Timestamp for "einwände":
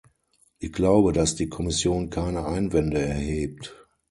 2.45-2.97